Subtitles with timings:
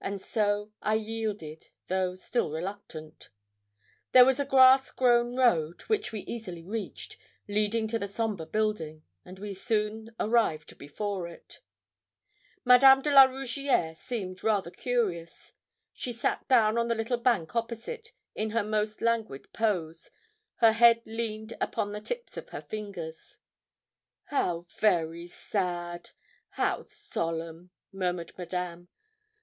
[0.00, 3.28] And so I yielded, though still reluctant.
[4.12, 9.02] There was a grass grown road, which we easily reached, leading to the sombre building,
[9.26, 11.60] and we soon arrived before it.
[12.64, 15.52] Madame de la Rougierre seemed rather curious.
[15.92, 20.10] She sat down on the little bank opposite, in her most languid pose
[20.62, 23.36] her head leaned upon the tips of her fingers.
[24.28, 26.12] 'How very sad
[26.52, 28.88] how solemn!' murmured Madame.